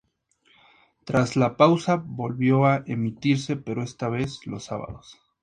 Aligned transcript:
Tras 1.05 1.35
la 1.35 1.57
pausa 1.57 2.01
volvió 2.03 2.65
a 2.65 2.81
emitirse, 2.87 3.55
pero 3.55 3.83
esta 3.83 4.09
vez 4.09 4.47
los 4.47 4.63
sábados. 4.63 5.19